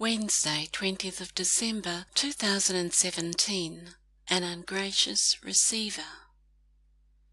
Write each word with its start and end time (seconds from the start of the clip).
Wednesday, 0.00 0.68
20th 0.70 1.20
of 1.20 1.34
December 1.34 2.06
2017. 2.14 3.94
An 4.28 4.44
ungracious 4.44 5.42
receiver. 5.42 6.02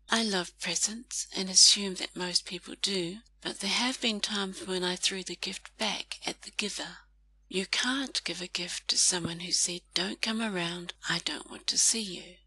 I 0.09 0.23
love 0.23 0.59
presents 0.59 1.27
and 1.37 1.47
assume 1.47 1.93
that 1.95 2.15
most 2.15 2.47
people 2.47 2.73
do, 2.81 3.17
but 3.41 3.59
there 3.59 3.69
have 3.69 4.01
been 4.01 4.19
times 4.19 4.65
when 4.65 4.83
I 4.83 4.95
threw 4.95 5.21
the 5.21 5.35
gift 5.35 5.77
back 5.77 6.17
at 6.25 6.41
the 6.41 6.49
giver. 6.57 6.97
You 7.47 7.67
can't 7.67 8.23
give 8.23 8.41
a 8.41 8.47
gift 8.47 8.87
to 8.87 8.97
someone 8.97 9.41
who 9.41 9.51
said, 9.51 9.81
Don't 9.93 10.19
come 10.19 10.41
around, 10.41 10.95
I 11.07 11.19
don't 11.23 11.51
want 11.51 11.67
to 11.67 11.77
see 11.77 12.01
you. 12.01 12.37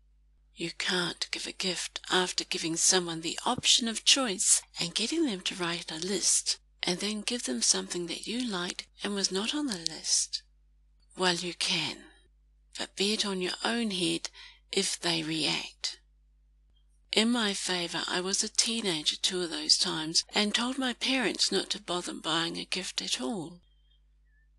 You 0.57 0.73
can't 0.79 1.29
give 1.31 1.47
a 1.47 1.53
gift 1.53 2.01
after 2.11 2.43
giving 2.43 2.75
someone 2.75 3.21
the 3.21 3.39
option 3.47 3.87
of 3.87 4.05
choice 4.05 4.63
and 4.81 4.97
getting 4.97 5.27
them 5.27 5.43
to 5.43 5.55
write 5.55 5.93
a 5.93 6.05
list, 6.05 6.59
and 6.83 7.01
then 7.01 7.21
give 7.21 7.45
them 7.45 7.63
something 7.63 8.07
that 8.07 8.27
you 8.27 8.47
liked 8.47 8.87
and 9.03 9.15
was 9.15 9.33
not 9.33 9.55
on 9.55 9.67
the 9.67 9.79
list. 9.79 10.43
Well, 11.17 11.35
you 11.35 11.55
can, 11.55 12.05
but 12.79 12.95
be 12.97 13.13
it 13.13 13.27
on 13.27 13.43
your 13.43 13.55
own 13.65 13.91
head 13.91 14.31
if 14.71 15.01
they 15.01 15.23
react. 15.23 15.99
In 17.11 17.31
my 17.31 17.55
favor, 17.55 18.05
I 18.07 18.21
was 18.21 18.45
a 18.45 18.49
teenager 18.49 19.17
two 19.17 19.43
of 19.43 19.51
those 19.51 19.79
times 19.79 20.25
and 20.35 20.55
told 20.55 20.79
my 20.79 20.93
parents 20.93 21.51
not 21.51 21.71
to 21.71 21.81
bother 21.81 22.15
buying 22.15 22.59
a 22.59 22.65
gift 22.65 23.03
at 23.03 23.21
all. 23.21 23.61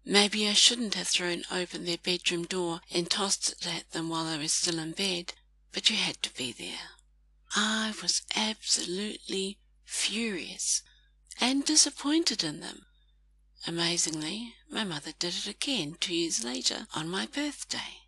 Maybe 0.04 0.48
I 0.48 0.54
shouldn't 0.54 0.95
have 0.95 1.08
thrown 1.08 1.44
open 1.52 1.86
their 1.86 2.00
bedroom 2.00 2.45
door 2.45 2.81
and 2.92 3.09
tossed 3.09 3.52
it 3.52 3.67
at 3.67 3.92
them 3.92 4.09
while 4.09 4.26
they 4.26 4.38
were 4.38 4.48
still 4.48 4.80
in 4.80 4.94
bed, 4.94 5.34
but 5.72 5.90
you 5.90 5.95
had 5.95 6.22
to 6.23 6.34
be 6.34 6.52
there. 6.52 6.90
I 7.56 7.94
was 8.02 8.23
absolutely 8.36 9.59
furious 9.86 10.81
and 11.40 11.66
disappointed 11.66 12.44
in 12.44 12.60
them. 12.60 12.86
Amazingly, 13.68 14.56
my 14.70 14.84
mother 14.84 15.12
did 15.20 15.36
it 15.36 15.48
again 15.48 15.96
two 16.00 16.14
years 16.14 16.44
later 16.44 16.88
on 16.96 17.10
my 17.10 17.26
birthday. 17.26 18.04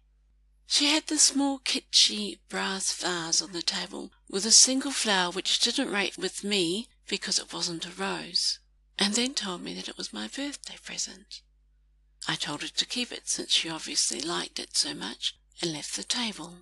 She 0.68 0.88
had 0.88 1.08
the 1.08 1.18
small 1.18 1.60
kitschy 1.60 2.40
brass 2.48 2.94
vase 2.94 3.42
on 3.42 3.52
the 3.52 3.62
table 3.62 4.12
with 4.30 4.46
a 4.46 4.52
single 4.52 4.92
flower 4.92 5.32
which 5.32 5.60
didn't 5.60 5.92
rate 5.92 6.18
with 6.18 6.44
me 6.44 6.88
because 7.08 7.38
it 7.38 7.52
wasn't 7.52 7.86
a 7.86 7.92
rose, 7.92 8.60
and 8.98 9.14
then 9.14 9.34
told 9.34 9.62
me 9.62 9.74
that 9.74 9.90
it 9.90 9.98
was 9.98 10.14
my 10.14 10.28
birthday 10.28 10.78
present. 10.82 11.42
I 12.28 12.36
told 12.36 12.62
her 12.62 12.70
to 12.70 12.86
keep 12.86 13.12
it 13.12 13.28
since 13.28 13.52
she 13.52 13.70
obviously 13.70 14.22
liked 14.22 14.60
it 14.60 14.78
so 14.78 14.94
much 14.94 15.36
and 15.62 15.74
left 15.74 15.98
the 15.98 16.04
table. 16.04 16.60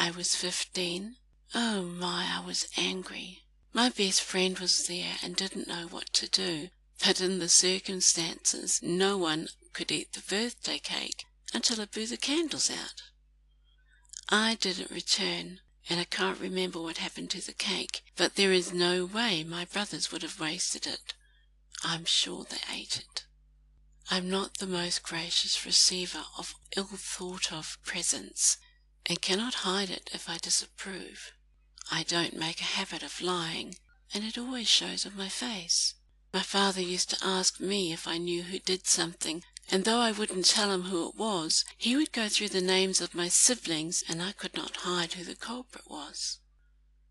I 0.00 0.10
was 0.10 0.34
fifteen. 0.34 1.16
Oh 1.54 1.82
my, 1.82 2.26
I 2.28 2.44
was 2.44 2.66
angry. 2.76 3.45
My 3.72 3.88
best 3.90 4.22
friend 4.22 4.58
was 4.58 4.86
there 4.86 5.18
and 5.22 5.36
didn't 5.36 5.68
know 5.68 5.86
what 5.86 6.12
to 6.14 6.28
do, 6.28 6.70
but 7.04 7.20
in 7.20 7.38
the 7.38 7.48
circumstances, 7.48 8.80
no 8.82 9.18
one 9.18 9.48
could 9.72 9.92
eat 9.92 10.12
the 10.12 10.20
birthday 10.20 10.78
cake 10.78 11.24
until 11.52 11.80
I 11.80 11.84
blew 11.84 12.06
the 12.06 12.16
candles 12.16 12.70
out. 12.70 13.02
I 14.28 14.54
didn't 14.56 14.90
return, 14.90 15.60
and 15.88 16.00
I 16.00 16.04
can't 16.04 16.40
remember 16.40 16.80
what 16.80 16.98
happened 16.98 17.30
to 17.30 17.44
the 17.44 17.52
cake, 17.52 18.02
but 18.16 18.34
there 18.34 18.52
is 18.52 18.72
no 18.72 19.04
way 19.04 19.44
my 19.44 19.64
brothers 19.64 20.10
would 20.10 20.22
have 20.22 20.40
wasted 20.40 20.86
it. 20.86 21.14
I'm 21.84 22.04
sure 22.04 22.44
they 22.44 22.62
ate 22.72 22.96
it. 22.98 23.24
I'm 24.10 24.30
not 24.30 24.58
the 24.58 24.66
most 24.66 25.02
gracious 25.02 25.66
receiver 25.66 26.24
of 26.38 26.54
ill 26.76 26.84
thought 26.84 27.52
of 27.52 27.78
presents, 27.84 28.56
and 29.04 29.20
cannot 29.20 29.66
hide 29.66 29.90
it 29.90 30.10
if 30.12 30.28
I 30.28 30.38
disapprove. 30.38 31.32
I 31.90 32.02
don't 32.02 32.34
make 32.34 32.60
a 32.60 32.64
habit 32.64 33.02
of 33.02 33.20
lying, 33.20 33.78
and 34.12 34.24
it 34.24 34.36
always 34.36 34.68
shows 34.68 35.06
on 35.06 35.16
my 35.16 35.28
face. 35.28 35.94
My 36.32 36.42
father 36.42 36.80
used 36.80 37.10
to 37.10 37.24
ask 37.24 37.60
me 37.60 37.92
if 37.92 38.08
I 38.08 38.18
knew 38.18 38.42
who 38.42 38.58
did 38.58 38.86
something, 38.86 39.44
and 39.68 39.84
though 39.84 40.00
I 40.00 40.12
wouldn't 40.12 40.46
tell 40.46 40.70
him 40.70 40.82
who 40.82 41.08
it 41.08 41.14
was, 41.14 41.64
he 41.76 41.96
would 41.96 42.12
go 42.12 42.28
through 42.28 42.50
the 42.50 42.60
names 42.60 43.00
of 43.00 43.14
my 43.14 43.28
siblings, 43.28 44.02
and 44.08 44.22
I 44.22 44.32
could 44.32 44.54
not 44.54 44.78
hide 44.78 45.14
who 45.14 45.24
the 45.24 45.36
culprit 45.36 45.88
was. 45.88 46.38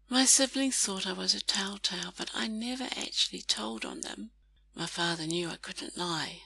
My 0.09 0.25
siblings 0.25 0.77
thought 0.77 1.07
I 1.07 1.13
was 1.13 1.33
a 1.33 1.41
telltale, 1.41 2.13
but 2.15 2.29
I 2.33 2.47
never 2.47 2.83
actually 2.83 3.41
told 3.41 3.85
on 3.85 4.01
them. 4.01 4.31
My 4.75 4.85
father 4.85 5.25
knew 5.25 5.49
I 5.49 5.55
couldn't 5.55 5.97
lie. 5.97 6.43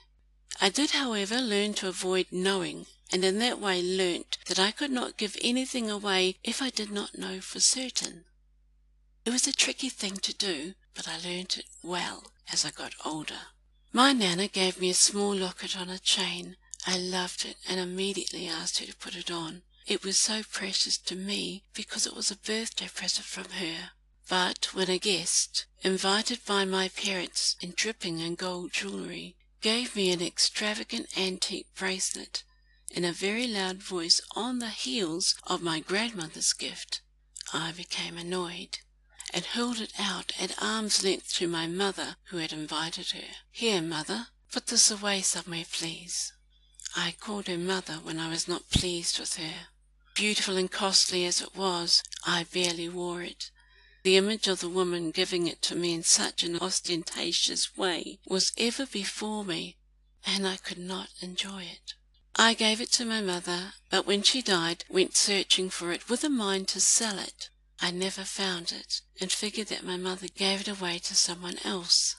I 0.60 0.68
did, 0.68 0.90
however, 0.90 1.40
learn 1.40 1.74
to 1.74 1.88
avoid 1.88 2.26
knowing, 2.32 2.86
and 3.12 3.24
in 3.24 3.38
that 3.38 3.60
way 3.60 3.80
learnt 3.82 4.38
that 4.46 4.58
I 4.58 4.72
could 4.72 4.90
not 4.90 5.16
give 5.16 5.36
anything 5.40 5.88
away 5.88 6.38
if 6.42 6.60
I 6.60 6.70
did 6.70 6.90
not 6.90 7.16
know 7.16 7.40
for 7.40 7.60
certain. 7.60 8.24
It 9.24 9.30
was 9.30 9.46
a 9.46 9.52
tricky 9.52 9.90
thing 9.90 10.16
to 10.16 10.34
do, 10.34 10.74
but 10.94 11.06
I 11.06 11.18
learnt 11.18 11.56
it 11.58 11.66
well 11.82 12.32
as 12.52 12.64
I 12.64 12.70
got 12.70 12.94
older. 13.04 13.48
My 13.92 14.12
Nana 14.12 14.48
gave 14.48 14.80
me 14.80 14.90
a 14.90 14.94
small 14.94 15.34
locket 15.34 15.76
on 15.76 15.88
a 15.88 15.98
chain. 15.98 16.56
I 16.86 16.96
loved 16.96 17.44
it 17.44 17.56
and 17.68 17.78
immediately 17.78 18.48
asked 18.48 18.78
her 18.78 18.86
to 18.86 18.96
put 18.96 19.14
it 19.14 19.30
on. 19.30 19.62
It 19.86 20.04
was 20.04 20.18
so 20.18 20.42
precious 20.42 20.98
to 20.98 21.16
me 21.16 21.64
because 21.74 22.06
it 22.06 22.14
was 22.14 22.30
a 22.30 22.36
birthday 22.36 22.88
present 22.88 23.26
from 23.26 23.50
her. 23.50 23.92
But 24.28 24.74
when 24.74 24.88
a 24.88 24.98
guest, 24.98 25.66
invited 25.82 26.44
by 26.44 26.64
my 26.64 26.88
parents 26.88 27.56
and 27.60 27.74
dripping 27.74 28.20
in 28.20 28.36
gold 28.36 28.72
jewellery, 28.72 29.36
gave 29.60 29.94
me 29.94 30.10
an 30.10 30.22
extravagant 30.22 31.06
antique 31.16 31.68
bracelet 31.74 32.44
in 32.90 33.04
a 33.04 33.12
very 33.12 33.46
loud 33.46 33.80
voice 33.82 34.20
on 34.34 34.58
the 34.58 34.70
heels 34.70 35.36
of 35.46 35.62
my 35.62 35.78
grandmother's 35.78 36.52
gift, 36.52 37.02
I 37.52 37.70
became 37.70 38.18
annoyed 38.18 38.78
and 39.32 39.44
hurled 39.44 39.80
it 39.80 39.92
out 39.98 40.32
at 40.40 40.60
arm's 40.60 41.04
length 41.04 41.34
to 41.34 41.46
my 41.46 41.68
mother 41.68 42.16
who 42.24 42.38
had 42.38 42.52
invited 42.52 43.10
her. 43.12 43.28
Here, 43.52 43.80
mother, 43.80 44.28
put 44.50 44.66
this 44.66 44.90
away 44.90 45.22
somewhere, 45.22 45.64
please. 45.70 46.32
I 46.96 47.14
called 47.20 47.46
her 47.46 47.58
mother 47.58 47.94
when 47.94 48.18
I 48.18 48.28
was 48.28 48.48
not 48.48 48.70
pleased 48.70 49.20
with 49.20 49.36
her. 49.36 49.68
Beautiful 50.14 50.56
and 50.56 50.70
costly 50.70 51.24
as 51.24 51.40
it 51.40 51.54
was, 51.54 52.02
I 52.26 52.44
barely 52.44 52.88
wore 52.88 53.22
it, 53.22 53.52
the 54.02 54.16
image 54.16 54.48
of 54.48 54.60
the 54.60 54.68
woman 54.68 55.10
giving 55.10 55.46
it 55.46 55.60
to 55.62 55.74
me 55.74 55.92
in 55.92 56.02
such 56.02 56.42
an 56.42 56.58
ostentatious 56.58 57.76
way 57.76 58.18
was 58.26 58.52
ever 58.56 58.86
before 58.86 59.44
me, 59.44 59.76
and 60.24 60.46
I 60.46 60.56
could 60.56 60.78
not 60.78 61.10
enjoy 61.20 61.64
it. 61.64 61.94
I 62.36 62.54
gave 62.54 62.80
it 62.80 62.90
to 62.92 63.04
my 63.04 63.20
mother, 63.20 63.74
but 63.90 64.06
when 64.06 64.22
she 64.22 64.40
died, 64.40 64.84
went 64.88 65.16
searching 65.16 65.68
for 65.68 65.92
it 65.92 66.08
with 66.08 66.24
a 66.24 66.30
mind 66.30 66.68
to 66.68 66.80
sell 66.80 67.18
it. 67.18 67.50
I 67.80 67.90
never 67.90 68.24
found 68.24 68.72
it, 68.72 69.02
and 69.20 69.32
figured 69.32 69.68
that 69.68 69.84
my 69.84 69.96
mother 69.96 70.28
gave 70.28 70.62
it 70.62 70.68
away 70.68 70.98
to 71.00 71.14
someone 71.14 71.58
else. 71.64 72.16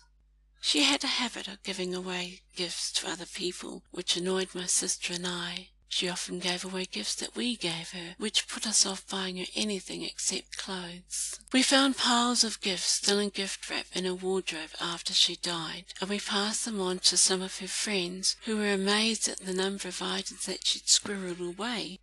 She 0.59 0.83
had 0.83 1.03
a 1.03 1.07
habit 1.07 1.47
of 1.47 1.63
giving 1.63 1.95
away 1.95 2.43
gifts 2.55 2.91
to 2.93 3.09
other 3.09 3.25
people, 3.25 3.83
which 3.89 4.15
annoyed 4.15 4.53
my 4.53 4.67
sister 4.67 5.13
and 5.13 5.25
I. 5.25 5.69
She 5.93 6.07
often 6.07 6.39
gave 6.39 6.63
away 6.63 6.85
gifts 6.85 7.15
that 7.15 7.35
we 7.35 7.57
gave 7.57 7.91
her, 7.91 8.15
which 8.17 8.47
put 8.47 8.65
us 8.65 8.85
off 8.85 9.05
buying 9.09 9.35
her 9.35 9.45
anything 9.55 10.03
except 10.03 10.55
clothes. 10.55 11.37
We 11.51 11.63
found 11.63 11.97
piles 11.97 12.45
of 12.45 12.61
gifts 12.61 12.93
still 12.93 13.19
in 13.19 13.27
gift 13.27 13.69
wrap 13.69 13.87
in 13.93 14.05
her 14.05 14.15
wardrobe 14.15 14.71
after 14.79 15.13
she 15.13 15.35
died, 15.35 15.93
and 15.99 16.09
we 16.09 16.21
passed 16.21 16.63
them 16.63 16.79
on 16.79 16.99
to 16.99 17.17
some 17.17 17.41
of 17.41 17.59
her 17.59 17.67
friends, 17.67 18.37
who 18.45 18.55
were 18.55 18.71
amazed 18.71 19.27
at 19.27 19.39
the 19.39 19.53
number 19.53 19.89
of 19.89 20.01
items 20.01 20.45
that 20.45 20.65
she'd 20.65 20.87
squirreled 20.87 21.45
away. 21.45 21.99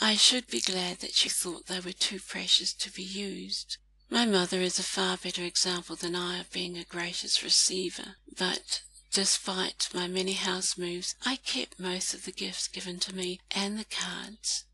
I 0.00 0.14
should 0.14 0.46
be 0.46 0.60
glad 0.60 1.00
that 1.00 1.14
she 1.14 1.28
thought 1.28 1.66
they 1.66 1.80
were 1.80 1.92
too 1.92 2.20
precious 2.20 2.72
to 2.74 2.92
be 2.92 3.02
used. 3.02 3.76
My 4.08 4.24
mother 4.24 4.60
is 4.60 4.78
a 4.78 4.84
far 4.84 5.16
better 5.16 5.42
example 5.42 5.96
than 5.96 6.14
I 6.14 6.38
of 6.38 6.52
being 6.52 6.78
a 6.78 6.84
gracious 6.84 7.42
receiver, 7.42 8.18
but 8.38 8.82
Despite 9.12 9.90
my 9.92 10.08
many 10.08 10.32
house 10.32 10.78
moves, 10.78 11.14
I 11.22 11.36
kept 11.36 11.78
most 11.78 12.14
of 12.14 12.24
the 12.24 12.32
gifts 12.32 12.66
given 12.66 12.98
to 13.00 13.14
me 13.14 13.40
and 13.50 13.78
the 13.78 13.84
cards. 13.84 14.64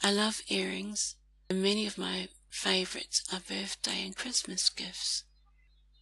I 0.00 0.12
love 0.12 0.42
earrings, 0.48 1.16
and 1.48 1.60
many 1.60 1.88
of 1.88 1.98
my 1.98 2.28
favorites 2.50 3.24
are 3.32 3.40
birthday 3.40 4.06
and 4.06 4.14
Christmas 4.14 4.70
gifts. 4.70 5.24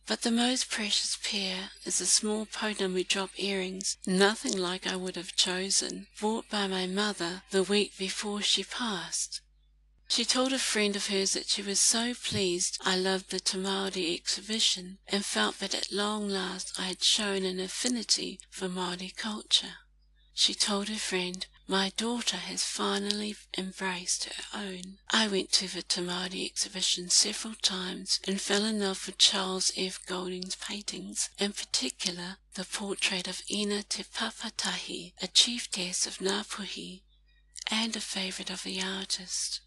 But 0.05 0.21
the 0.21 0.31
most 0.31 0.69
precious 0.69 1.17
pair 1.23 1.71
is 1.87 1.99
the 1.99 2.05
small 2.05 2.45
Pounamu 2.45 3.09
drop 3.09 3.31
earrings, 3.37 3.97
nothing 4.07 4.57
like 4.57 4.87
I 4.87 4.95
would 4.95 5.17
have 5.17 5.35
chosen, 5.35 6.09
bought 6.21 6.51
by 6.51 6.67
my 6.67 6.87
mother 6.87 7.43
the 7.53 7.63
week 7.63 7.97
before 7.97 8.43
she 8.43 8.65
passed. 8.65 9.41
She 10.11 10.25
told 10.25 10.55
a 10.55 10.59
friend 10.59 10.97
of 10.97 11.09
hers 11.09 11.33
that 11.33 11.51
she 11.51 11.61
was 11.61 11.79
so 11.83 12.15
pleased 12.15 12.79
I 12.81 12.97
loved 12.97 13.29
the 13.29 13.41
Te 13.41 13.59
Māori 13.59 14.15
exhibition 14.15 14.99
and 15.07 15.23
felt 15.23 15.59
that 15.59 15.75
at 15.75 15.93
long 15.93 16.31
last 16.31 16.73
I 16.81 16.85
had 16.85 17.05
shown 17.05 17.45
an 17.45 17.61
affinity 17.61 18.41
for 18.49 18.71
Māori 18.71 19.15
culture. 19.15 19.81
She 20.33 20.55
told 20.55 20.89
her 20.89 20.99
friend, 20.99 21.47
My 21.67 21.91
daughter 21.91 22.39
has 22.39 22.65
finally 22.65 23.37
embraced 23.59 24.25
her 24.25 24.59
own. 24.59 24.99
I 25.11 25.29
went 25.29 25.53
to 25.53 25.69
the 25.69 25.83
Te 25.83 26.01
Māori 26.01 26.47
exhibition 26.47 27.11
several 27.11 27.55
times 27.57 28.19
and 28.27 28.41
fell 28.41 28.65
in 28.65 28.81
love 28.81 29.07
with 29.07 29.19
Charles 29.19 29.71
F. 29.77 30.01
Goldie's 30.07 30.55
paintings, 30.55 31.29
in 31.39 31.53
particular 31.53 32.39
the 32.55 32.65
portrait 32.65 33.29
of 33.29 33.43
Ina 33.51 33.83
Te 33.83 34.05
Papatahi, 34.05 35.13
a 35.21 35.27
chiefess 35.27 36.07
of 36.07 36.17
Ngāpuhi, 36.17 37.03
and 37.71 37.95
a 37.95 38.01
favourite 38.01 38.49
of 38.49 38.63
the 38.63 38.81
artist. 38.81 39.61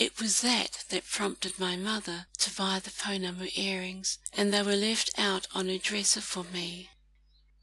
It 0.00 0.18
was 0.18 0.40
that 0.40 0.86
that 0.88 1.04
prompted 1.04 1.58
my 1.58 1.76
mother 1.76 2.26
to 2.38 2.50
buy 2.54 2.78
the 2.78 2.88
Pounamu 2.88 3.50
earrings, 3.54 4.18
and 4.32 4.50
they 4.50 4.62
were 4.62 4.74
left 4.74 5.10
out 5.18 5.46
on 5.52 5.68
her 5.68 5.76
dresser 5.76 6.22
for 6.22 6.42
me. 6.42 6.88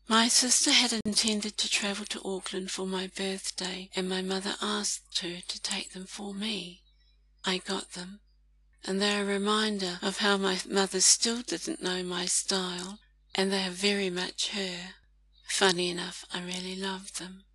My 0.08 0.28
sister 0.28 0.72
had 0.72 0.94
intended 1.04 1.58
to 1.58 1.68
travel 1.68 2.06
to 2.06 2.22
Auckland 2.24 2.70
for 2.70 2.86
my 2.86 3.08
birthday, 3.08 3.90
and 3.96 4.08
my 4.08 4.22
mother 4.22 4.56
asked 4.62 5.18
her 5.22 5.42
to 5.48 5.62
take 5.64 5.94
them 5.94 6.06
for 6.06 6.32
me. 6.32 6.84
I 7.44 7.58
got 7.58 7.94
them, 7.94 8.20
and 8.84 9.02
they're 9.02 9.24
a 9.24 9.26
reminder 9.26 9.98
of 10.04 10.18
how 10.18 10.38
my 10.38 10.60
mother 10.70 11.02
still 11.02 11.42
didn't 11.42 11.82
know 11.82 12.04
my 12.04 12.28
style, 12.28 13.00
and 13.34 13.52
they 13.52 13.66
are 13.66 13.72
very 13.72 14.12
much 14.12 14.50
her. 14.50 14.94
Funny 15.48 15.90
enough, 15.90 16.24
I 16.32 16.44
really 16.44 16.76
love 16.76 17.14
them. 17.14 17.46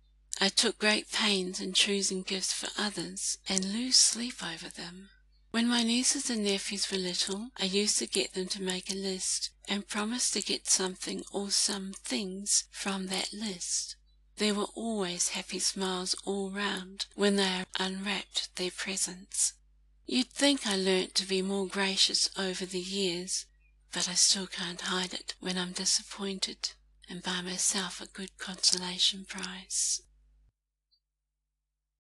I 0.43 0.49
took 0.49 0.77
great 0.77 1.09
pains 1.09 1.61
in 1.61 1.71
choosing 1.71 2.21
gifts 2.21 2.51
for 2.51 2.67
others, 2.77 3.37
and 3.47 3.71
lose 3.71 3.95
sleep 3.95 4.43
over 4.43 4.67
them. 4.67 5.09
When 5.51 5.69
my 5.69 5.83
nieces 5.83 6.29
and 6.29 6.43
nephews 6.43 6.91
were 6.91 6.97
little, 6.97 7.51
I 7.57 7.63
used 7.63 7.97
to 7.99 8.07
get 8.07 8.33
them 8.33 8.47
to 8.49 8.61
make 8.61 8.91
a 8.91 8.93
list 8.93 9.51
and 9.69 9.87
promise 9.87 10.29
to 10.31 10.41
get 10.41 10.67
something 10.67 11.23
or 11.31 11.49
some 11.49 11.93
things 11.93 12.65
from 12.71 13.07
that 13.07 13.31
list. 13.31 13.95
There 14.35 14.53
were 14.53 14.67
always 14.75 15.29
happy 15.29 15.59
smiles 15.59 16.13
all 16.25 16.51
round 16.51 17.05
when 17.15 17.37
they 17.37 17.63
unwrapped 17.79 18.53
their 18.57 18.71
presents. 18.71 19.53
You'd 20.05 20.29
think 20.29 20.67
I 20.67 20.75
learnt 20.75 21.15
to 21.15 21.25
be 21.25 21.41
more 21.41 21.67
gracious 21.67 22.29
over 22.37 22.65
the 22.65 22.81
years, 22.81 23.45
but 23.93 24.09
I 24.09 24.15
still 24.15 24.47
can't 24.47 24.81
hide 24.81 25.13
it 25.13 25.35
when 25.39 25.57
I'm 25.57 25.71
disappointed 25.71 26.71
and 27.09 27.23
buy 27.23 27.39
myself 27.39 28.01
a 28.01 28.07
good 28.07 28.37
consolation 28.37 29.23
prize. 29.23 30.01